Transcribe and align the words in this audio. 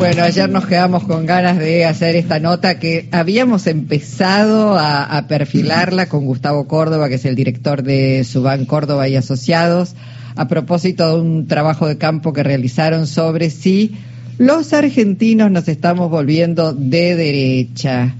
Bueno, 0.00 0.22
ayer 0.22 0.48
nos 0.48 0.64
quedamos 0.64 1.04
con 1.04 1.26
ganas 1.26 1.58
de 1.58 1.84
hacer 1.84 2.16
esta 2.16 2.40
nota 2.40 2.78
que 2.78 3.10
habíamos 3.12 3.66
empezado 3.66 4.78
a, 4.78 5.26
perfilarla 5.28 6.08
con 6.08 6.24
Gustavo 6.24 6.66
Córdoba, 6.66 7.10
que 7.10 7.16
es 7.16 7.26
el 7.26 7.36
director 7.36 7.82
de 7.82 8.24
Subán 8.24 8.64
Córdoba 8.64 9.08
y 9.08 9.16
Asociados, 9.16 9.94
a 10.36 10.48
propósito 10.48 11.06
de 11.06 11.20
un 11.20 11.46
trabajo 11.48 11.86
de 11.86 11.98
campo 11.98 12.32
que 12.32 12.42
realizaron 12.42 13.06
sobre 13.06 13.50
si 13.50 13.94
los 14.38 14.72
argentinos 14.72 15.50
nos 15.50 15.68
estamos 15.68 16.08
volviendo 16.08 16.72
de 16.72 17.14
derecha 17.14 18.14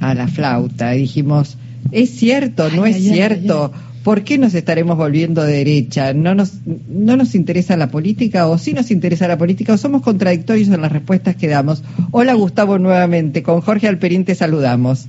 a 0.00 0.14
la 0.14 0.26
flauta. 0.26 0.96
Y 0.96 1.02
dijimos, 1.02 1.58
¿es 1.92 2.10
cierto? 2.10 2.70
¿No 2.70 2.86
es 2.86 2.96
cierto? 2.96 3.70
¿Por 4.02 4.22
qué 4.22 4.38
nos 4.38 4.54
estaremos 4.54 4.96
volviendo 4.96 5.42
de 5.42 5.52
derecha? 5.52 6.14
¿No 6.14 6.34
nos, 6.34 6.60
¿No 6.88 7.16
nos 7.16 7.34
interesa 7.34 7.76
la 7.76 7.90
política 7.90 8.48
o 8.48 8.56
sí 8.56 8.72
nos 8.72 8.90
interesa 8.90 9.28
la 9.28 9.36
política 9.36 9.74
o 9.74 9.76
somos 9.76 10.00
contradictorios 10.02 10.68
en 10.68 10.80
las 10.80 10.90
respuestas 10.90 11.36
que 11.36 11.48
damos? 11.48 11.84
Hola 12.10 12.32
Gustavo 12.32 12.78
nuevamente, 12.78 13.42
con 13.42 13.60
Jorge 13.60 13.88
Alperín 13.88 14.24
te 14.24 14.34
saludamos. 14.34 15.06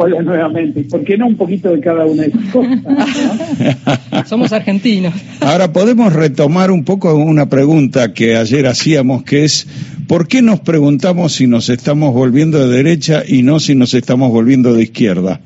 Hola 0.00 0.22
nuevamente. 0.22 0.84
¿Por 0.84 1.02
qué 1.02 1.18
no 1.18 1.26
un 1.26 1.36
poquito 1.36 1.70
de 1.70 1.80
cada 1.80 2.06
una 2.06 2.22
de 2.22 2.28
esas 2.28 2.44
cosas? 2.52 4.28
Somos 4.28 4.52
argentinos. 4.52 5.12
Ahora 5.40 5.72
podemos 5.72 6.12
retomar 6.12 6.70
un 6.70 6.84
poco 6.84 7.12
una 7.16 7.48
pregunta 7.48 8.12
que 8.12 8.36
ayer 8.36 8.68
hacíamos, 8.68 9.24
que 9.24 9.44
es, 9.44 9.66
¿por 10.06 10.28
qué 10.28 10.40
nos 10.40 10.60
preguntamos 10.60 11.32
si 11.32 11.48
nos 11.48 11.68
estamos 11.68 12.14
volviendo 12.14 12.68
de 12.68 12.76
derecha 12.76 13.24
y 13.26 13.42
no 13.42 13.58
si 13.58 13.74
nos 13.74 13.92
estamos 13.94 14.30
volviendo 14.30 14.72
de 14.72 14.84
izquierda? 14.84 15.40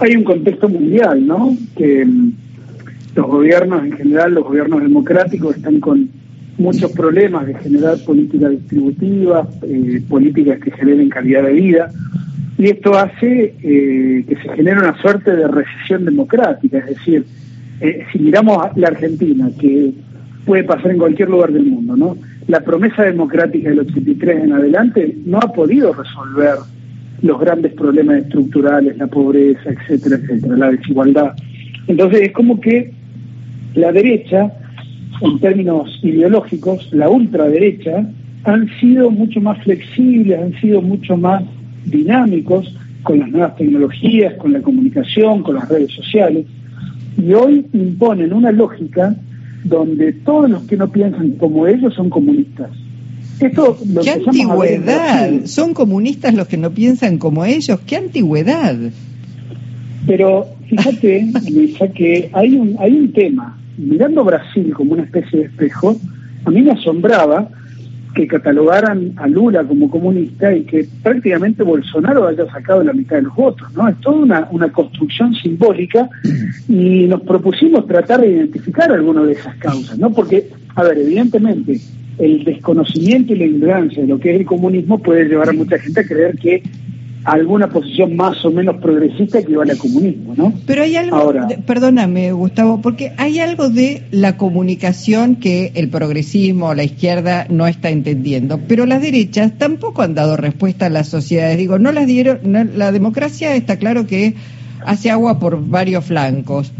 Hay 0.00 0.16
un 0.16 0.24
contexto 0.24 0.68
mundial, 0.68 1.26
¿no? 1.26 1.56
Que 1.76 2.04
mm, 2.04 2.32
los 3.14 3.26
gobiernos 3.26 3.84
en 3.84 3.92
general, 3.92 4.34
los 4.34 4.44
gobiernos 4.44 4.82
democráticos 4.82 5.56
están 5.56 5.80
con 5.80 6.08
muchos 6.58 6.92
problemas 6.92 7.46
de 7.46 7.54
generar 7.54 7.96
políticas 8.04 8.50
distributivas, 8.50 9.48
eh, 9.62 10.02
políticas 10.08 10.60
que 10.60 10.70
generen 10.72 11.08
calidad 11.08 11.44
de 11.44 11.52
vida, 11.52 11.90
y 12.58 12.68
esto 12.68 12.94
hace 12.94 13.54
eh, 13.62 14.24
que 14.28 14.36
se 14.36 14.54
genere 14.54 14.80
una 14.80 14.96
suerte 15.00 15.34
de 15.34 15.48
recesión 15.48 16.04
democrática, 16.04 16.78
es 16.78 16.86
decir, 16.86 17.24
eh, 17.80 18.04
si 18.12 18.18
miramos 18.18 18.58
a 18.58 18.72
la 18.76 18.88
Argentina, 18.88 19.50
que 19.58 19.92
puede 20.44 20.64
pasar 20.64 20.90
en 20.90 20.98
cualquier 20.98 21.30
lugar 21.30 21.52
del 21.52 21.64
mundo, 21.64 21.96
¿no? 21.96 22.18
La 22.48 22.60
promesa 22.60 23.04
democrática 23.04 23.70
del 23.70 23.80
83 23.80 24.44
en 24.44 24.52
adelante 24.52 25.16
no 25.24 25.38
ha 25.38 25.52
podido 25.52 25.94
resolver 25.94 26.56
los 27.22 27.40
grandes 27.40 27.72
problemas 27.74 28.18
estructurales, 28.18 28.96
la 28.96 29.06
pobreza, 29.06 29.70
etcétera, 29.70 30.16
etcétera, 30.16 30.56
la 30.56 30.70
desigualdad. 30.70 31.32
Entonces 31.86 32.22
es 32.22 32.32
como 32.32 32.60
que 32.60 32.92
la 33.74 33.92
derecha, 33.92 34.52
en 35.20 35.38
términos 35.38 35.98
ideológicos, 36.02 36.88
la 36.92 37.08
ultraderecha, 37.08 38.08
han 38.44 38.68
sido 38.80 39.10
mucho 39.10 39.40
más 39.40 39.62
flexibles, 39.62 40.38
han 40.38 40.58
sido 40.60 40.80
mucho 40.80 41.16
más 41.16 41.42
dinámicos 41.84 42.74
con 43.02 43.18
las 43.18 43.30
nuevas 43.30 43.56
tecnologías, 43.56 44.34
con 44.34 44.52
la 44.52 44.60
comunicación, 44.60 45.42
con 45.42 45.56
las 45.56 45.68
redes 45.68 45.92
sociales, 45.92 46.46
y 47.18 47.32
hoy 47.32 47.66
imponen 47.72 48.32
una 48.32 48.52
lógica 48.52 49.14
donde 49.64 50.12
todos 50.12 50.50
los 50.50 50.62
que 50.64 50.76
no 50.76 50.90
piensan 50.90 51.32
como 51.32 51.66
ellos 51.66 51.94
son 51.94 52.08
comunistas. 52.08 52.70
¡Qué 53.40 54.10
antigüedad! 54.10 55.46
Son 55.46 55.72
comunistas 55.72 56.34
los 56.34 56.46
que 56.46 56.56
no 56.56 56.70
piensan 56.70 57.18
como 57.18 57.44
ellos. 57.44 57.80
¡Qué 57.86 57.96
antigüedad! 57.96 58.76
Pero 60.06 60.46
fíjate, 60.68 61.26
Luisa, 61.50 61.88
que 61.88 62.30
hay 62.32 62.56
un, 62.56 62.76
hay 62.78 62.92
un 62.92 63.12
tema. 63.12 63.56
Mirando 63.78 64.24
Brasil 64.24 64.72
como 64.74 64.92
una 64.92 65.04
especie 65.04 65.40
de 65.40 65.44
espejo, 65.46 65.96
a 66.44 66.50
mí 66.50 66.60
me 66.60 66.72
asombraba 66.72 67.48
que 68.14 68.26
catalogaran 68.26 69.12
a 69.16 69.26
Lula 69.28 69.64
como 69.64 69.88
comunista 69.88 70.52
y 70.54 70.64
que 70.64 70.86
prácticamente 71.02 71.62
Bolsonaro 71.62 72.26
haya 72.26 72.44
sacado 72.50 72.82
la 72.82 72.92
mitad 72.92 73.16
de 73.16 73.22
los 73.22 73.34
votos, 73.34 73.72
¿no? 73.74 73.88
Es 73.88 73.98
toda 74.00 74.16
una, 74.16 74.48
una 74.50 74.70
construcción 74.72 75.34
simbólica 75.34 76.08
y 76.68 77.06
nos 77.06 77.20
propusimos 77.22 77.86
tratar 77.86 78.20
de 78.20 78.32
identificar 78.32 78.90
alguna 78.90 79.22
de 79.22 79.32
esas 79.32 79.54
causas, 79.56 79.96
¿no? 79.96 80.10
Porque, 80.10 80.48
a 80.74 80.82
ver, 80.82 80.98
evidentemente, 80.98 81.80
el 82.20 82.44
desconocimiento 82.44 83.32
y 83.32 83.38
la 83.38 83.46
ignorancia 83.46 84.02
de 84.02 84.08
lo 84.08 84.18
que 84.18 84.34
es 84.34 84.40
el 84.40 84.46
comunismo 84.46 84.98
puede 84.98 85.24
llevar 85.24 85.48
a 85.48 85.52
mucha 85.52 85.78
gente 85.78 86.00
a 86.00 86.04
creer 86.04 86.36
que 86.36 86.62
alguna 87.24 87.68
posición 87.68 88.16
más 88.16 88.44
o 88.44 88.50
menos 88.50 88.76
progresista 88.76 89.40
equivale 89.40 89.72
al 89.72 89.78
comunismo, 89.78 90.34
¿no? 90.36 90.54
Pero 90.66 90.82
hay 90.82 90.96
algo, 90.96 91.32
perdóname 91.66 92.32
Gustavo, 92.32 92.80
porque 92.80 93.12
hay 93.18 93.38
algo 93.40 93.68
de 93.68 94.04
la 94.10 94.36
comunicación 94.36 95.36
que 95.36 95.72
el 95.74 95.88
progresismo, 95.90 96.74
la 96.74 96.84
izquierda 96.84 97.46
no 97.50 97.66
está 97.66 97.90
entendiendo, 97.90 98.58
pero 98.66 98.86
las 98.86 99.02
derechas 99.02 99.58
tampoco 99.58 100.02
han 100.02 100.14
dado 100.14 100.36
respuesta 100.36 100.86
a 100.86 100.90
las 100.90 101.08
sociedades. 101.08 101.58
Digo, 101.58 101.78
no 101.78 101.92
las 101.92 102.06
dieron, 102.06 102.40
la 102.74 102.92
democracia 102.92 103.54
está 103.54 103.76
claro 103.76 104.06
que 104.06 104.34
hace 104.84 105.10
agua 105.10 105.38
por 105.38 105.68
varios 105.68 106.06
flancos 106.06 106.72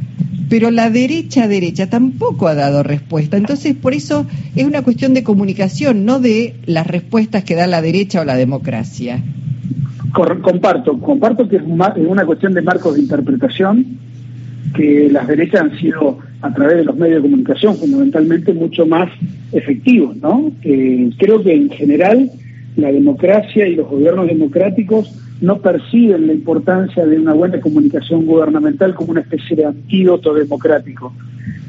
pero 0.50 0.72
la 0.72 0.90
derecha 0.90 1.46
derecha 1.46 1.88
tampoco 1.88 2.48
ha 2.48 2.54
dado 2.54 2.82
respuesta. 2.82 3.36
Entonces, 3.36 3.74
por 3.76 3.94
eso 3.94 4.26
es 4.56 4.66
una 4.66 4.82
cuestión 4.82 5.14
de 5.14 5.22
comunicación, 5.22 6.04
no 6.04 6.18
de 6.18 6.56
las 6.66 6.88
respuestas 6.88 7.44
que 7.44 7.54
da 7.54 7.68
la 7.68 7.80
derecha 7.80 8.20
o 8.20 8.24
la 8.24 8.34
democracia. 8.34 9.22
Comparto, 10.12 10.98
comparto 10.98 11.48
que 11.48 11.56
es 11.56 11.62
una 11.62 12.26
cuestión 12.26 12.52
de 12.52 12.62
marcos 12.62 12.96
de 12.96 13.02
interpretación, 13.02 13.86
que 14.74 15.08
las 15.10 15.28
derechas 15.28 15.62
han 15.62 15.78
sido, 15.78 16.18
a 16.42 16.52
través 16.52 16.78
de 16.78 16.84
los 16.84 16.96
medios 16.96 17.22
de 17.22 17.30
comunicación, 17.30 17.76
fundamentalmente 17.76 18.52
mucho 18.52 18.86
más 18.86 19.08
efectivos, 19.52 20.16
¿no? 20.16 20.50
Eh, 20.62 21.10
creo 21.16 21.42
que 21.44 21.54
en 21.54 21.70
general 21.70 22.28
la 22.76 22.90
democracia 22.90 23.68
y 23.68 23.76
los 23.76 23.88
gobiernos 23.88 24.26
democráticos 24.26 25.14
no 25.40 25.58
perciben 25.58 26.26
la 26.26 26.32
importancia 26.34 27.06
de 27.06 27.18
una 27.18 27.32
buena 27.32 27.60
comunicación 27.60 28.26
gubernamental 28.26 28.94
como 28.94 29.12
una 29.12 29.22
especie 29.22 29.56
de 29.56 29.64
antídoto 29.64 30.34
democrático, 30.34 31.12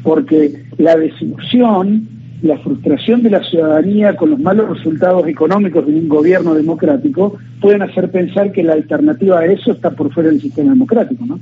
porque 0.04 0.64
la 0.78 0.96
desilusión, 0.96 2.08
la 2.42 2.58
frustración 2.58 3.22
de 3.22 3.30
la 3.30 3.44
ciudadanía 3.44 4.16
con 4.16 4.32
los 4.32 4.40
malos 4.40 4.78
resultados 4.78 5.28
económicos 5.28 5.86
de 5.86 5.94
un 5.94 6.08
gobierno 6.08 6.56
democrático 6.56 7.38
pueden 7.60 7.84
hacer 7.84 8.10
pensar 8.10 8.52
que 8.52 8.64
la 8.64 8.74
alternativa 8.74 9.40
a 9.40 9.46
eso 9.46 9.72
está 9.72 9.92
por 9.92 10.12
fuera 10.12 10.30
del 10.30 10.42
sistema 10.42 10.72
democrático. 10.72 11.26
¿no? 11.26 11.40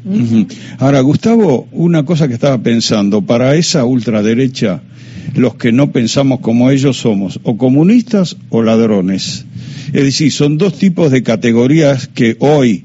Ahora, 0.78 1.00
Gustavo, 1.00 1.68
una 1.72 2.04
cosa 2.04 2.28
que 2.28 2.34
estaba 2.34 2.58
pensando, 2.58 3.22
para 3.22 3.56
esa 3.56 3.86
ultraderecha, 3.86 4.82
los 5.36 5.56
que 5.56 5.72
no 5.72 5.92
pensamos 5.92 6.42
como 6.42 6.70
ellos 6.70 6.98
somos 6.98 7.40
o 7.44 7.58
comunistas 7.58 8.38
o 8.50 8.62
ladrones. 8.62 9.46
Es 9.94 10.04
decir, 10.04 10.32
son 10.32 10.58
dos 10.58 10.78
tipos 10.78 11.12
de 11.12 11.24
categorías 11.24 12.08
que 12.08 12.36
hoy, 12.40 12.84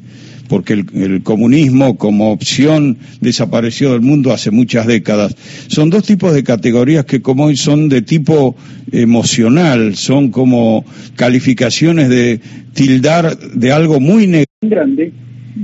porque 0.55 0.75
el, 0.75 1.25
comunismo 1.25 1.99
como 1.99 2.31
opción 2.31 2.97
desapareció 3.21 3.91
del 3.91 4.03
mundo 4.03 4.33
hace 4.33 4.53
muchas 4.53 4.87
décadas, 4.87 5.35
son 5.67 5.91
dos 5.91 6.05
tipos 6.05 6.33
de 6.33 6.45
categorías 6.45 7.07
que 7.07 7.21
como 7.21 7.47
hoy 7.47 7.57
son 7.57 7.89
de 7.89 8.03
tipo 8.03 8.55
emocional, 8.93 9.97
son 9.97 10.31
como 10.31 10.85
calificaciones 11.17 12.09
de 12.09 12.39
tildar 12.73 13.37
de 13.37 13.73
algo 13.73 13.99
muy 13.99 14.47
grande, 14.63 15.13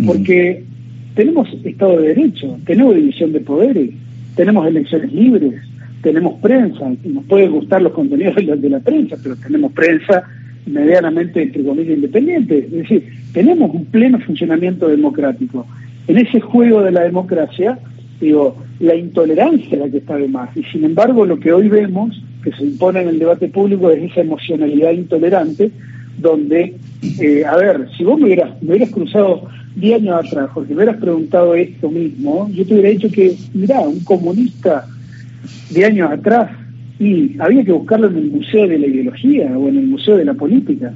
porque 0.04 0.64
tenemos 1.14 1.48
Estado 1.62 2.00
de 2.00 2.08
Derecho, 2.08 2.58
tenemos 2.66 2.96
división 2.96 3.32
de 3.32 3.40
poderes, 3.42 3.90
tenemos 4.34 4.66
elecciones 4.66 5.12
libres, 5.12 5.54
tenemos 6.02 6.40
prensa, 6.40 6.90
nos 7.04 7.24
pueden 7.26 7.52
gustar 7.52 7.80
los 7.80 7.92
contenidos 7.92 8.34
de 8.34 8.70
la 8.70 8.80
prensa, 8.80 9.16
pero 9.22 9.36
tenemos 9.36 9.70
prensa 9.70 10.24
medianamente, 10.70 11.42
entre 11.42 11.64
comillas, 11.64 11.96
independiente. 11.96 12.58
Es 12.58 12.70
decir, 12.70 13.08
tenemos 13.32 13.74
un 13.74 13.84
pleno 13.86 14.18
funcionamiento 14.20 14.88
democrático. 14.88 15.66
En 16.06 16.18
ese 16.18 16.40
juego 16.40 16.82
de 16.82 16.92
la 16.92 17.02
democracia, 17.02 17.78
digo, 18.20 18.56
la 18.80 18.94
intolerancia 18.94 19.68
es 19.70 19.78
la 19.78 19.88
que 19.88 19.98
está 19.98 20.16
de 20.16 20.28
más. 20.28 20.56
Y 20.56 20.64
sin 20.64 20.84
embargo, 20.84 21.26
lo 21.26 21.38
que 21.38 21.52
hoy 21.52 21.68
vemos, 21.68 22.22
que 22.42 22.52
se 22.52 22.64
impone 22.64 23.02
en 23.02 23.08
el 23.08 23.18
debate 23.18 23.48
público, 23.48 23.90
es 23.90 24.10
esa 24.10 24.22
emocionalidad 24.22 24.92
intolerante, 24.92 25.70
donde, 26.18 26.74
eh, 27.20 27.44
a 27.44 27.56
ver, 27.56 27.88
si 27.96 28.04
vos 28.04 28.18
me 28.18 28.26
hubieras, 28.26 28.90
cruzado 28.90 29.48
10 29.76 30.02
años 30.02 30.26
atrás, 30.26 30.50
porque 30.52 30.70
me 30.70 30.82
hubieras 30.82 31.00
preguntado 31.00 31.54
esto 31.54 31.90
mismo, 31.90 32.50
yo 32.52 32.66
te 32.66 32.74
hubiera 32.74 32.90
dicho 32.90 33.10
que, 33.10 33.36
mira, 33.54 33.80
un 33.80 34.00
comunista 34.00 34.86
de 35.70 35.84
años 35.84 36.10
atrás 36.10 36.50
y 37.00 37.34
había 37.40 37.64
que 37.64 37.72
buscarlo 37.72 38.08
en 38.08 38.18
el 38.18 38.30
Museo 38.30 38.68
de 38.68 38.78
la 38.78 38.86
Ideología 38.86 39.58
o 39.58 39.68
en 39.68 39.78
el 39.78 39.86
Museo 39.86 40.18
de 40.18 40.26
la 40.26 40.34
Política. 40.34 40.92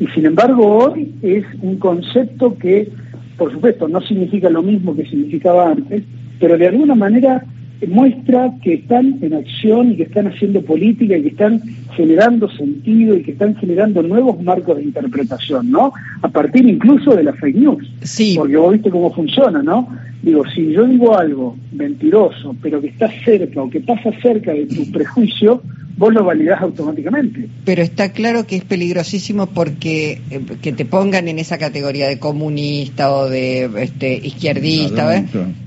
Y 0.00 0.06
sin 0.08 0.24
embargo 0.24 0.78
hoy 0.78 1.12
es 1.22 1.44
un 1.60 1.76
concepto 1.76 2.56
que, 2.56 2.88
por 3.36 3.52
supuesto, 3.52 3.86
no 3.86 4.00
significa 4.00 4.48
lo 4.48 4.62
mismo 4.62 4.96
que 4.96 5.04
significaba 5.04 5.70
antes, 5.70 6.02
pero 6.40 6.56
de 6.56 6.68
alguna 6.68 6.94
manera 6.94 7.44
muestra 7.86 8.52
que 8.62 8.74
están 8.74 9.18
en 9.20 9.34
acción 9.34 9.92
y 9.92 9.96
que 9.96 10.04
están 10.04 10.26
haciendo 10.28 10.62
política 10.62 11.16
y 11.16 11.22
que 11.22 11.28
están 11.28 11.60
generando 11.96 12.50
sentido 12.50 13.16
y 13.16 13.22
que 13.22 13.32
están 13.32 13.56
generando 13.56 14.02
nuevos 14.02 14.42
marcos 14.42 14.76
de 14.76 14.84
interpretación, 14.84 15.70
¿no? 15.70 15.92
A 16.22 16.28
partir 16.28 16.66
incluso 16.66 17.14
de 17.14 17.24
la 17.24 17.32
fake 17.32 17.56
news. 17.56 17.90
Sí. 18.02 18.34
Porque 18.36 18.56
vos 18.56 18.72
viste 18.72 18.90
cómo 18.90 19.12
funciona, 19.12 19.62
¿no? 19.62 19.88
Digo, 20.22 20.44
si 20.54 20.72
yo 20.72 20.86
digo 20.86 21.16
algo 21.18 21.56
mentiroso, 21.72 22.56
pero 22.62 22.80
que 22.80 22.88
está 22.88 23.10
cerca 23.24 23.62
o 23.62 23.68
que 23.68 23.80
pasa 23.80 24.10
cerca 24.22 24.52
de 24.52 24.66
tu 24.66 24.90
prejuicio, 24.90 25.62
vos 25.96 26.12
lo 26.12 26.24
validás 26.24 26.62
automáticamente. 26.62 27.48
Pero 27.64 27.82
está 27.82 28.12
claro 28.12 28.46
que 28.46 28.56
es 28.56 28.64
peligrosísimo 28.64 29.46
porque 29.46 30.20
eh, 30.30 30.40
que 30.62 30.72
te 30.72 30.84
pongan 30.84 31.28
en 31.28 31.38
esa 31.38 31.58
categoría 31.58 32.08
de 32.08 32.18
comunista 32.18 33.12
o 33.12 33.28
de 33.28 33.70
este, 33.82 34.14
izquierdista. 34.14 35.24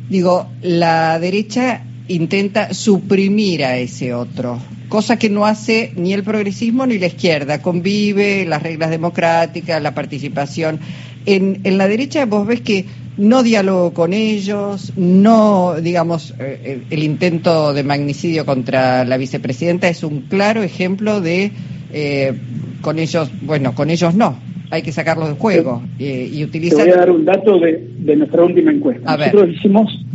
Digo, 0.10 0.48
la 0.62 1.20
derecha 1.20 1.84
intenta 2.08 2.74
suprimir 2.74 3.64
a 3.64 3.78
ese 3.78 4.14
otro, 4.14 4.60
cosa 4.90 5.18
que 5.18 5.30
no 5.30 5.46
hace 5.46 5.92
ni 5.96 6.14
el 6.14 6.24
progresismo 6.24 6.86
ni 6.86 6.98
la 6.98 7.08
izquierda. 7.08 7.62
Convive 7.62 8.46
las 8.46 8.64
reglas 8.64 8.90
democráticas, 8.90 9.82
la 9.82 9.94
participación. 9.94 10.80
En, 11.26 11.62
en 11.64 11.78
la 11.78 11.88
derecha 11.88 12.26
vos 12.26 12.48
ves 12.48 12.62
que 12.62 12.86
no 13.18 13.44
diálogo 13.44 13.94
con 13.94 14.14
ellos, 14.14 14.94
no, 14.96 15.76
digamos, 15.82 16.34
eh, 16.40 16.84
el, 16.90 17.04
intento 17.04 17.74
de 17.74 17.84
magnicidio 17.84 18.46
contra 18.46 19.04
la 19.06 19.18
vicepresidenta 19.18 19.90
es 19.90 20.04
un 20.04 20.22
claro 20.22 20.62
ejemplo 20.62 21.20
de 21.20 21.52
eh, 21.92 22.34
con 22.82 23.00
ellos, 23.00 23.32
bueno, 23.42 23.74
con 23.74 23.90
ellos 23.90 24.14
no, 24.14 24.38
hay 24.70 24.84
que 24.84 24.92
sacarlos 24.92 25.30
del 25.30 25.38
juego 25.38 25.82
eh, 26.00 26.30
y 26.32 26.44
utilizar. 26.44 26.78
Te 26.78 26.84
voy 26.86 26.94
a 26.94 26.98
dar 26.98 27.12
un 27.12 27.26
dato 27.26 27.60
de, 27.60 27.90
de 28.00 28.16
nuestra 28.16 28.44
última 28.44 28.72
encuesta. 28.72 29.18
Nosotros 29.18 29.50
hicimos 29.56 30.06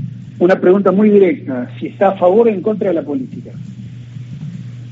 una 0.44 0.60
pregunta 0.60 0.92
muy 0.92 1.10
directa: 1.10 1.70
si 1.78 1.86
está 1.86 2.08
a 2.08 2.16
favor 2.16 2.48
o 2.48 2.50
en 2.50 2.62
contra 2.62 2.88
de 2.88 2.94
la 2.94 3.02
política. 3.02 3.52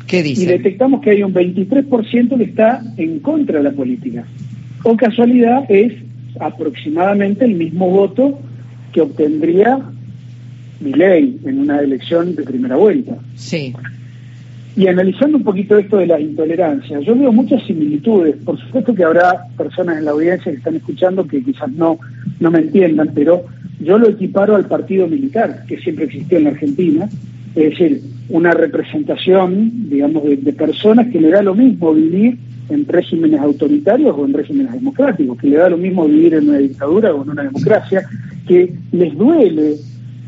¿Qué 0.06 0.22
dice? 0.22 0.42
Y 0.42 0.46
detectamos 0.46 1.00
que 1.00 1.10
hay 1.10 1.22
un 1.22 1.32
23% 1.32 2.36
que 2.36 2.44
está 2.44 2.82
en 2.96 3.20
contra 3.20 3.58
de 3.58 3.64
la 3.64 3.72
política. 3.72 4.24
O 4.82 4.96
casualidad 4.96 5.64
es 5.68 5.92
aproximadamente 6.38 7.44
el 7.44 7.54
mismo 7.54 7.88
voto 7.90 8.38
que 8.92 9.00
obtendría 9.00 9.78
ley 10.80 11.38
en 11.44 11.58
una 11.60 11.80
elección 11.80 12.34
de 12.34 12.42
primera 12.42 12.76
vuelta. 12.76 13.16
Sí. 13.34 13.74
Y 14.76 14.86
analizando 14.86 15.36
un 15.36 15.44
poquito 15.44 15.76
esto 15.76 15.98
de 15.98 16.06
la 16.06 16.20
intolerancia, 16.20 17.00
yo 17.00 17.14
veo 17.16 17.32
muchas 17.32 17.62
similitudes. 17.66 18.36
Por 18.44 18.58
supuesto 18.58 18.94
que 18.94 19.04
habrá 19.04 19.46
personas 19.56 19.98
en 19.98 20.04
la 20.04 20.12
audiencia 20.12 20.50
que 20.50 20.58
están 20.58 20.76
escuchando 20.76 21.26
que 21.26 21.42
quizás 21.42 21.70
no, 21.72 21.98
no 22.38 22.50
me 22.50 22.60
entiendan, 22.60 23.10
pero 23.14 23.44
yo 23.80 23.98
lo 23.98 24.08
equiparo 24.08 24.56
al 24.56 24.66
partido 24.66 25.06
militar 25.08 25.64
que 25.66 25.78
siempre 25.78 26.04
existió 26.06 26.38
en 26.38 26.44
la 26.44 26.50
Argentina, 26.50 27.08
es 27.54 27.70
decir, 27.70 28.00
una 28.28 28.52
representación, 28.52 29.88
digamos, 29.88 30.22
de, 30.24 30.52
personas 30.52 31.08
que 31.08 31.20
le 31.20 31.30
da 31.30 31.42
lo 31.42 31.54
mismo 31.54 31.92
vivir 31.92 32.38
en 32.68 32.86
regímenes 32.86 33.40
autoritarios 33.40 34.14
o 34.16 34.24
en 34.24 34.32
regímenes 34.32 34.72
democráticos, 34.72 35.36
que 35.38 35.48
le 35.48 35.56
da 35.56 35.68
lo 35.68 35.76
mismo 35.76 36.06
vivir 36.06 36.34
en 36.34 36.48
una 36.48 36.58
dictadura 36.58 37.12
o 37.12 37.24
en 37.24 37.30
una 37.30 37.42
democracia, 37.42 38.02
que 38.46 38.72
les 38.92 39.16
duele 39.16 39.76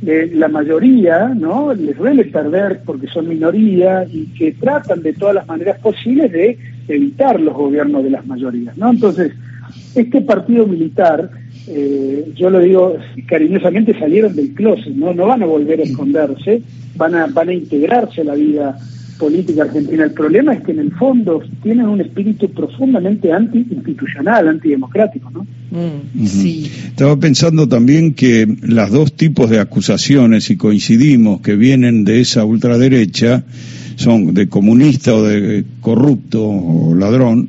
eh, 0.05 0.33
la 0.35 0.49
mayoría, 0.49 1.29
¿no? 1.29 1.73
Les 1.73 1.97
duele 1.97 2.25
perder 2.25 2.81
porque 2.85 3.07
son 3.07 3.29
minoría 3.29 4.05
y 4.11 4.27
que 4.37 4.51
tratan 4.53 5.01
de 5.03 5.13
todas 5.13 5.37
las 5.37 5.47
maneras 5.47 5.79
posibles 5.79 6.33
de 6.33 6.59
evitar 6.89 7.39
los 7.39 7.55
gobiernos 7.55 8.03
de 8.03 8.11
las 8.11 8.27
mayorías, 8.27 8.77
¿no? 8.77 8.91
Entonces, 8.91 9.33
este 9.95 10.21
partido 10.23 10.67
militar, 10.67 11.31
eh, 11.69 12.33
yo 12.35 12.51
lo 12.51 12.61
digo 12.61 12.97
cariñosamente, 13.27 13.99
salieron 13.99 14.35
del 14.35 14.55
closet, 14.55 14.95
¿no? 14.95 15.15
No 15.15 15.27
van 15.27 15.43
a 15.43 15.47
volver 15.47 15.81
a 15.81 15.85
esconderse, 15.85 16.63
van 16.97 17.15
a, 17.15 17.27
van 17.27 17.49
a 17.51 17.55
integrarse 17.55 18.23
a 18.23 18.25
la 18.25 18.35
vida 18.35 18.77
política 19.19 19.63
argentina. 19.63 20.03
El 20.03 20.11
problema 20.11 20.53
es 20.53 20.63
que 20.63 20.73
en 20.73 20.81
el 20.81 20.93
fondo 20.93 21.41
tienen 21.63 21.87
un 21.87 22.01
espíritu 22.01 22.51
profundamente 22.51 23.33
anti-institucional, 23.33 24.49
antidemocrático, 24.49 25.31
¿no? 25.31 25.47
Mm, 25.71 26.27
sí. 26.27 26.71
Estaba 26.89 27.17
pensando 27.17 27.69
también 27.69 28.15
que 28.15 28.49
las 28.63 28.91
dos 28.91 29.13
tipos 29.13 29.49
de 29.49 29.61
acusaciones, 29.61 30.51
y 30.51 30.57
coincidimos, 30.57 31.41
que 31.41 31.55
vienen 31.55 32.05
de 32.05 32.21
esa 32.21 32.45
ultraderecha, 32.45 33.45
son 33.95 34.35
de 34.35 34.49
comunista 34.49 35.15
o 35.15 35.23
de 35.23 35.65
corrupto 35.81 36.45
o 36.45 36.95
ladrón, 36.97 37.49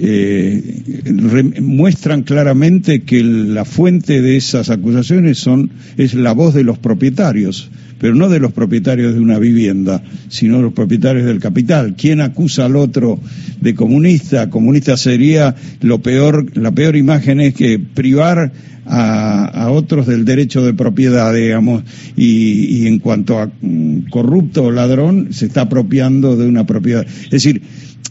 eh, 0.00 1.60
muestran 1.60 2.22
claramente 2.22 3.02
que 3.02 3.22
la 3.22 3.64
fuente 3.64 4.22
de 4.22 4.36
esas 4.36 4.70
acusaciones 4.70 5.38
son 5.38 5.70
es 5.96 6.14
la 6.14 6.32
voz 6.32 6.54
de 6.54 6.64
los 6.64 6.78
propietarios 6.78 7.70
pero 7.98 8.14
no 8.14 8.28
de 8.28 8.38
los 8.40 8.52
propietarios 8.52 9.14
de 9.14 9.20
una 9.20 9.38
vivienda, 9.38 10.02
sino 10.28 10.58
de 10.58 10.62
los 10.62 10.72
propietarios 10.72 11.26
del 11.26 11.40
capital. 11.40 11.94
¿Quién 11.96 12.20
acusa 12.20 12.66
al 12.66 12.76
otro 12.76 13.18
de 13.60 13.74
comunista? 13.74 14.50
Comunista 14.50 14.96
sería 14.96 15.54
lo 15.80 16.00
peor, 16.00 16.56
la 16.56 16.70
peor 16.70 16.96
imagen 16.96 17.40
es 17.40 17.54
que 17.54 17.78
privar 17.78 18.52
a, 18.86 19.68
otros 19.70 20.06
del 20.06 20.24
derecho 20.24 20.64
de 20.64 20.72
propiedad, 20.72 21.34
digamos, 21.34 21.82
y, 22.16 22.78
y 22.78 22.86
en 22.86 23.00
cuanto 23.00 23.38
a 23.38 23.50
mm, 23.60 24.08
corrupto 24.08 24.64
o 24.64 24.70
ladrón, 24.70 25.28
se 25.32 25.46
está 25.46 25.62
apropiando 25.62 26.36
de 26.36 26.46
una 26.46 26.64
propiedad. 26.64 27.06
Es 27.24 27.30
decir, 27.30 27.60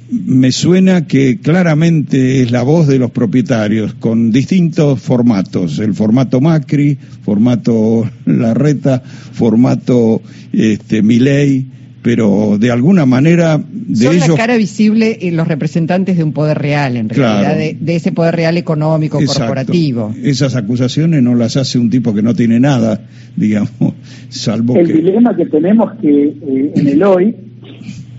me 0.09 0.51
suena 0.51 1.06
que 1.06 1.39
claramente 1.39 2.42
es 2.42 2.51
la 2.51 2.63
voz 2.63 2.88
de 2.88 3.00
los 3.00 3.12
propietarios 3.12 3.94
con 3.94 4.31
distintos 4.31 5.01
formatos, 5.01 5.80
el 5.80 5.94
formato 5.94 6.39
Macri, 6.39 6.98
formato 7.24 8.09
Larreta, 8.25 9.01
formato 9.01 10.21
este, 10.54 11.01
Milei, 11.01 11.65
pero 12.01 12.57
de 12.57 12.71
alguna 12.71 13.06
manera 13.06 13.57
de 13.57 14.06
Son 14.06 14.15
ellos... 14.15 14.30
la 14.30 14.36
cara 14.36 14.56
visible 14.56 15.18
en 15.24 15.36
los 15.36 15.45
representantes 15.48 16.15
de 16.15 16.24
un 16.24 16.31
poder 16.31 16.57
real, 16.57 16.95
en 16.95 17.10
realidad, 17.10 17.57
de, 17.57 17.95
ese 17.95 18.13
poder 18.13 18.33
real 18.33 18.56
económico, 18.56 19.19
corporativo. 19.25 20.15
Esas 20.24 20.56
acusaciones 20.56 21.21
no 21.21 21.36
las 21.36 21.57
hace 21.57 21.80
un 21.80 21.89
tipo 21.89 22.13
que 22.13 22.21
no 22.21 22.33
tiene 22.33 22.62
nada, 22.62 23.01
digamos, 23.36 23.95
salvo 24.30 24.77
el 24.77 24.88
dilema 24.88 25.36
que 25.36 25.48
tenemos 25.48 25.92
que 26.01 26.24
eh, 26.24 26.71
en 26.75 26.88
el 26.88 27.03
hoy 27.03 27.36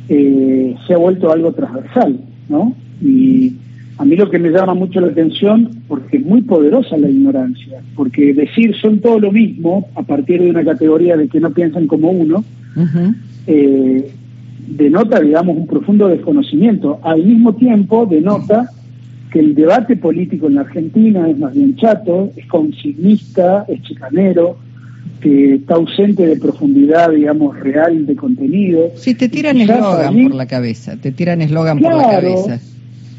eh, 0.08 0.74
se 0.86 0.94
ha 0.94 0.98
vuelto 0.98 1.30
algo 1.30 1.52
transversal, 1.52 2.20
¿no? 2.48 2.74
Y 3.00 3.54
a 3.98 4.04
mí 4.04 4.16
lo 4.16 4.30
que 4.30 4.38
me 4.38 4.50
llama 4.50 4.74
mucho 4.74 5.00
la 5.00 5.08
atención, 5.08 5.70
porque 5.88 6.18
es 6.18 6.24
muy 6.24 6.42
poderosa 6.42 6.96
la 6.96 7.08
ignorancia, 7.08 7.80
porque 7.96 8.32
decir 8.32 8.74
son 8.76 9.00
todo 9.00 9.18
lo 9.18 9.32
mismo 9.32 9.88
a 9.94 10.02
partir 10.02 10.40
de 10.40 10.50
una 10.50 10.64
categoría 10.64 11.16
de 11.16 11.28
que 11.28 11.40
no 11.40 11.50
piensan 11.50 11.86
como 11.86 12.10
uno, 12.10 12.44
eh, 13.46 14.10
denota, 14.68 15.20
digamos, 15.20 15.56
un 15.56 15.66
profundo 15.66 16.08
desconocimiento. 16.08 17.00
Al 17.02 17.24
mismo 17.24 17.54
tiempo, 17.54 18.06
denota 18.06 18.70
que 19.32 19.40
el 19.40 19.54
debate 19.54 19.96
político 19.96 20.46
en 20.46 20.54
la 20.54 20.62
Argentina 20.62 21.28
es 21.28 21.38
más 21.38 21.54
bien 21.54 21.76
chato, 21.76 22.30
es 22.36 22.46
consignista, 22.46 23.64
es 23.68 23.82
chicanero, 23.82 24.56
que 25.20 25.54
está 25.54 25.74
ausente 25.74 26.26
de 26.26 26.36
profundidad, 26.36 27.10
digamos, 27.10 27.58
real 27.58 28.06
de 28.06 28.16
contenido. 28.16 28.90
Sí, 28.94 29.14
te 29.14 29.28
tiran 29.28 29.60
eslogan 29.60 30.22
por 30.24 30.34
la 30.34 30.46
cabeza, 30.46 30.96
te 30.96 31.12
tiran 31.12 31.42
eslogan 31.42 31.78
por 31.78 31.94
la 31.94 32.10
cabeza. 32.10 32.60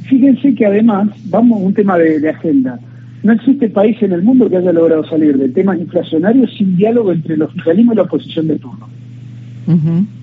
Fíjense 0.10 0.56
que 0.56 0.66
además, 0.66 1.10
vamos 1.26 1.62
a 1.62 1.66
un 1.66 1.74
tema 1.74 1.98
de, 1.98 2.28
agenda, 2.30 2.80
no 3.22 3.34
existe 3.34 3.70
país 3.70 4.02
en 4.02 4.14
el 4.14 4.24
mundo 4.24 4.50
que 4.50 4.58
haya 4.58 4.72
logrado 4.72 5.08
salir 5.08 5.38
de 5.38 5.50
temas 5.50 5.80
inflacionarios 5.80 6.52
sin 6.58 6.76
diálogo 6.78 7.12
entre 7.12 7.36
el 7.36 7.44
oficialismo 7.44 7.94
y 7.94 7.96
la 7.98 8.04
oposición 8.04 8.48
de 8.48 8.58
turno. 8.58 8.88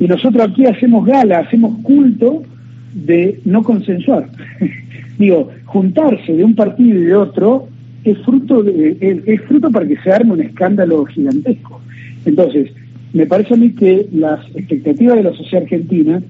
Y 0.00 0.08
nosotros 0.08 0.48
aquí 0.48 0.66
hacemos 0.66 1.06
gala, 1.06 1.38
hacemos 1.38 1.78
culto 1.82 2.42
de 2.92 3.40
no 3.44 3.62
consensuar. 3.62 4.28
Digo, 5.18 5.50
juntarse 5.66 6.32
de 6.32 6.42
un 6.42 6.56
partido 6.56 6.98
y 6.98 7.04
de 7.04 7.14
otro 7.14 7.68
es 8.12 8.18
fruto, 8.18 8.62
de, 8.62 8.96
es, 9.26 9.40
fruto 9.42 9.70
para 9.70 9.86
que 9.86 9.96
se 9.98 10.10
arme 10.10 10.32
un 10.32 10.40
escándalo 10.40 11.04
gigantesco. 11.06 11.80
Entonces, 12.24 12.70
me 13.12 13.26
parece 13.26 13.54
a 13.54 13.56
mí 13.56 13.70
que 13.70 14.08
las 14.12 14.40
expectativas 14.54 15.16
de 15.16 15.22
la 15.22 15.32
sociedad 15.32 15.62
argentina 15.62 16.22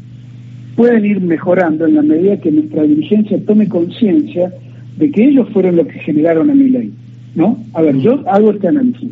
pueden 0.76 1.04
ir 1.04 1.20
mejorando 1.20 1.86
en 1.86 1.94
la 1.94 2.02
medida 2.02 2.40
que 2.40 2.50
nuestra 2.50 2.82
dirigencia 2.82 3.38
tome 3.44 3.68
conciencia 3.68 4.52
de 4.98 5.10
que 5.10 5.24
ellos 5.24 5.48
fueron 5.52 5.76
los 5.76 5.86
que 5.86 5.98
generaron 6.00 6.50
a 6.50 6.54
mi 6.54 6.68
ley. 6.68 6.92
¿no? 7.36 7.58
A 7.74 7.82
ver, 7.82 7.98
yo 7.98 8.24
hago 8.28 8.50
este 8.50 8.68
análisis. 8.68 9.10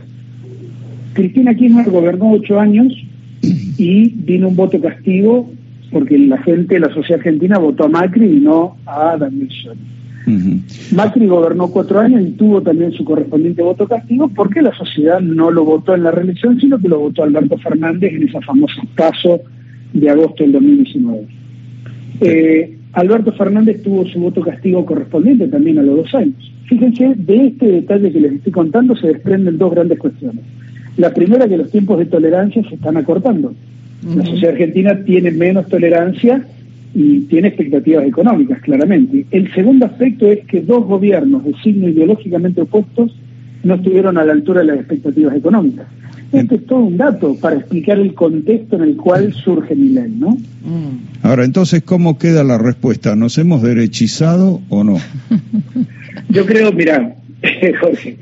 Cristina 1.12 1.54
Kirchner 1.54 1.88
gobernó 1.90 2.32
ocho 2.32 2.58
años 2.58 2.92
y 3.78 4.08
vino 4.08 4.48
un 4.48 4.56
voto 4.56 4.80
castigo 4.80 5.50
porque 5.92 6.18
la 6.18 6.38
gente, 6.38 6.80
la 6.80 6.92
sociedad 6.92 7.20
argentina 7.20 7.58
votó 7.58 7.84
a 7.84 7.88
Macri 7.88 8.26
y 8.26 8.40
no 8.40 8.76
a 8.86 9.16
Daniel 9.16 9.48
Scioli. 9.50 9.78
Macri 10.92 11.26
gobernó 11.26 11.68
cuatro 11.68 12.00
años 12.00 12.22
y 12.22 12.30
tuvo 12.32 12.62
también 12.62 12.92
su 12.92 13.04
correspondiente 13.04 13.62
voto 13.62 13.86
castigo 13.86 14.28
porque 14.28 14.62
la 14.62 14.74
sociedad 14.74 15.20
no 15.20 15.50
lo 15.50 15.64
votó 15.64 15.94
en 15.94 16.04
la 16.04 16.10
reelección, 16.10 16.58
sino 16.60 16.78
que 16.78 16.88
lo 16.88 17.00
votó 17.00 17.22
Alberto 17.22 17.58
Fernández 17.58 18.12
en 18.14 18.28
esa 18.28 18.40
famosa 18.40 18.82
caso 18.94 19.40
de 19.92 20.10
agosto 20.10 20.42
del 20.42 20.52
2019. 20.52 21.26
Eh, 22.20 22.78
Alberto 22.92 23.32
Fernández 23.32 23.82
tuvo 23.82 24.06
su 24.06 24.20
voto 24.20 24.40
castigo 24.40 24.86
correspondiente 24.86 25.48
también 25.48 25.78
a 25.78 25.82
los 25.82 25.96
dos 25.96 26.14
años. 26.14 26.52
Fíjense, 26.68 27.14
de 27.16 27.46
este 27.48 27.66
detalle 27.66 28.10
que 28.10 28.20
les 28.20 28.32
estoy 28.34 28.52
contando 28.52 28.96
se 28.96 29.08
desprenden 29.08 29.58
dos 29.58 29.72
grandes 29.72 29.98
cuestiones. 29.98 30.42
La 30.96 31.12
primera, 31.12 31.48
que 31.48 31.56
los 31.56 31.70
tiempos 31.70 31.98
de 31.98 32.06
tolerancia 32.06 32.62
se 32.68 32.76
están 32.76 32.96
acortando. 32.96 33.52
La 34.16 34.24
sociedad 34.24 34.52
argentina 34.52 35.02
tiene 35.04 35.30
menos 35.30 35.66
tolerancia 35.66 36.44
y 36.94 37.20
tiene 37.22 37.48
expectativas 37.48 38.06
económicas, 38.06 38.60
claramente. 38.62 39.26
El 39.30 39.52
segundo 39.52 39.86
aspecto 39.86 40.30
es 40.30 40.46
que 40.46 40.60
dos 40.60 40.84
gobiernos 40.86 41.44
de 41.44 41.54
signo 41.62 41.88
ideológicamente 41.88 42.60
opuestos 42.60 43.12
no 43.64 43.74
estuvieron 43.74 44.16
a 44.16 44.24
la 44.24 44.32
altura 44.32 44.60
de 44.60 44.66
las 44.66 44.78
expectativas 44.78 45.34
económicas. 45.36 45.86
Este 46.32 46.56
es 46.56 46.66
todo 46.66 46.80
un 46.80 46.96
dato 46.96 47.36
para 47.40 47.56
explicar 47.56 47.98
el 47.98 48.12
contexto 48.14 48.76
en 48.76 48.82
el 48.82 48.96
cual 48.96 49.32
surge 49.32 49.74
mi 49.76 49.90
ley, 49.90 50.12
¿no? 50.18 50.30
Mm. 50.30 51.22
Ahora, 51.22 51.44
entonces, 51.44 51.82
¿cómo 51.82 52.18
queda 52.18 52.42
la 52.42 52.58
respuesta? 52.58 53.14
¿Nos 53.14 53.38
hemos 53.38 53.62
derechizado 53.62 54.60
o 54.68 54.82
no? 54.82 54.96
Yo 56.28 56.44
creo, 56.44 56.72
mira, 56.72 57.14
Jorge, 57.80 58.16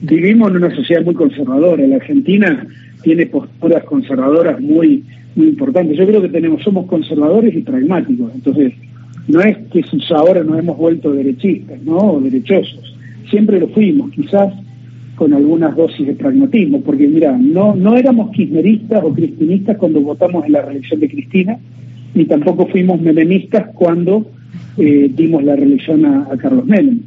vivimos 0.00 0.50
en 0.50 0.56
una 0.56 0.74
sociedad 0.74 1.04
muy 1.04 1.14
conservadora. 1.14 1.86
La 1.86 1.96
Argentina 1.96 2.66
tiene 3.02 3.26
posturas 3.26 3.84
conservadoras 3.84 4.60
muy, 4.60 5.04
muy 5.38 5.48
importantes. 5.48 5.96
Yo 5.96 6.06
creo 6.06 6.20
que 6.20 6.28
tenemos, 6.28 6.62
somos 6.62 6.86
conservadores 6.86 7.54
y 7.54 7.60
pragmáticos. 7.60 8.32
Entonces, 8.34 8.74
no 9.28 9.40
es 9.40 9.56
que 9.70 9.84
ahora 10.10 10.42
nos 10.42 10.58
hemos 10.58 10.76
vuelto 10.76 11.12
derechistas, 11.12 11.80
¿no? 11.82 11.96
O 11.96 12.20
derechosos. 12.20 12.96
Siempre 13.30 13.60
lo 13.60 13.68
fuimos, 13.68 14.10
quizás 14.10 14.52
con 15.14 15.32
algunas 15.32 15.76
dosis 15.76 16.06
de 16.06 16.14
pragmatismo, 16.14 16.80
porque 16.80 17.06
mira, 17.08 17.36
no, 17.36 17.74
no 17.74 17.96
éramos 17.96 18.30
kirchneristas 18.30 19.02
o 19.02 19.12
cristinistas 19.12 19.76
cuando 19.76 20.00
votamos 20.00 20.46
en 20.46 20.52
la 20.52 20.62
reelección 20.62 21.00
de 21.00 21.08
Cristina, 21.08 21.58
ni 22.14 22.24
tampoco 22.24 22.66
fuimos 22.66 23.00
menemistas 23.00 23.66
cuando 23.74 24.26
eh, 24.76 25.10
dimos 25.12 25.42
la 25.42 25.56
reelección 25.56 26.04
a, 26.06 26.28
Carlos 26.38 26.66
Menem. 26.66 27.00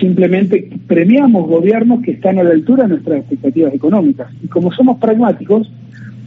Simplemente 0.00 0.70
premiamos 0.86 1.48
gobiernos 1.48 2.02
que 2.02 2.12
están 2.12 2.38
a 2.38 2.44
la 2.44 2.50
altura 2.50 2.84
de 2.84 2.90
nuestras 2.90 3.18
expectativas 3.18 3.74
económicas. 3.74 4.28
Y 4.42 4.48
como 4.48 4.70
somos 4.72 4.98
pragmáticos, 4.98 5.70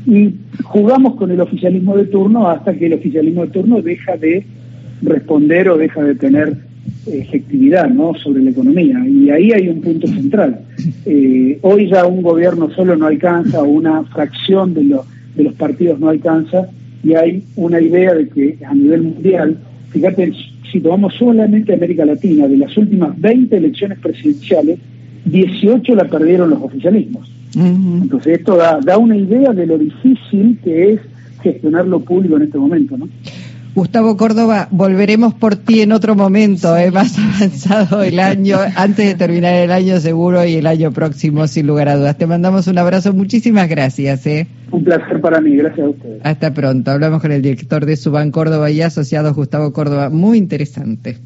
y 0.06 0.36
jugamos 0.64 1.16
con 1.16 1.32
el 1.32 1.42
oficialismo 1.42 1.96
de 1.96 2.06
turno 2.06 2.50
hasta 2.50 2.74
que 2.74 2.88
el 2.88 2.94
oficialismo 2.94 3.46
de 3.46 3.52
turno 3.52 3.82
deja 3.82 4.18
de 4.18 4.46
responder 5.02 5.70
o 5.70 5.78
deja 5.78 6.04
de 6.04 6.16
tener 6.16 6.56
efectividad 7.08 7.90
¿no? 7.90 8.14
sobre 8.16 8.44
la 8.44 8.52
economía. 8.52 9.06
Y 9.08 9.30
ahí 9.30 9.52
hay 9.52 9.68
un 9.70 9.82
punto 9.82 10.08
central. 10.08 10.62
Eh, 11.06 11.60
hoy 11.62 11.90
ya 11.90 12.06
un 12.06 12.22
gobierno 12.22 12.70
solo 12.72 12.96
no 12.96 13.08
alcanza, 13.08 13.64
una 13.64 14.04
fracción 14.06 14.74
de, 14.74 14.98
de 15.36 15.44
los 15.44 15.54
partidos 15.54 16.00
no 16.00 16.10
alcanza, 16.10 16.70
y 17.04 17.14
hay 17.14 17.44
una 17.56 17.80
idea 17.80 18.14
de 18.14 18.28
que 18.28 18.58
a 18.66 18.74
nivel 18.74 19.04
mundial, 19.04 19.58
fíjate, 19.90 20.34
si 20.72 20.80
tomamos 20.82 21.16
solamente 21.16 21.74
América 21.74 22.06
Latina, 22.06 22.48
de 22.48 22.58
las 22.58 22.76
últimas 22.78 23.20
20 23.20 23.56
elecciones 23.56 24.00
presidenciales, 24.00 24.80
18 25.26 25.96
la 25.96 26.06
perdieron 26.06 26.50
los 26.50 26.62
oficialismos. 26.62 27.32
Entonces 27.56 28.40
esto 28.40 28.56
da, 28.56 28.80
da 28.84 28.98
una 28.98 29.18
idea 29.18 29.54
de 29.54 29.66
lo 29.66 29.78
difícil 29.78 30.60
que 30.64 30.94
es 30.94 31.02
gestionar 31.42 31.88
lo 31.88 32.00
público 32.02 32.38
en 32.38 32.44
este 32.44 32.58
momento, 32.58 32.98
¿no? 32.98 33.08
Gustavo 33.76 34.18
Córdoba, 34.18 34.68
volveremos 34.72 35.36
por 35.36 35.56
ti 35.56 35.82
en 35.82 35.92
otro 35.92 36.16
momento, 36.16 36.76
eh, 36.76 36.92
más 36.92 37.18
avanzado 37.18 38.02
el 38.04 38.20
año, 38.20 38.58
antes 38.76 39.08
de 39.08 39.16
terminar 39.16 39.54
el 39.54 39.72
año 39.72 40.00
seguro 40.00 40.44
y 40.44 40.56
el 40.56 40.68
año 40.68 40.92
próximo, 40.92 41.48
sin 41.48 41.68
lugar 41.68 41.88
a 41.88 41.96
dudas. 41.96 42.18
Te 42.18 42.26
mandamos 42.26 42.68
un 42.68 42.78
abrazo, 42.78 43.14
muchísimas 43.14 43.70
gracias. 43.70 44.26
Eh. 44.26 44.48
Un 44.72 44.84
placer 44.84 45.22
para 45.22 45.40
mí, 45.40 45.56
gracias 45.56 45.86
a 45.86 45.90
ustedes. 45.90 46.20
Hasta 46.24 46.54
pronto. 46.54 46.92
Hablamos 46.92 47.22
con 47.22 47.32
el 47.32 47.42
director 47.42 47.86
de 47.86 47.96
Suban 47.96 48.32
Córdoba 48.32 48.72
y 48.72 48.82
asociado 48.82 49.34
Gustavo 49.34 49.72
Córdoba, 49.72 50.10
muy 50.10 50.40
interesante. 50.40 51.18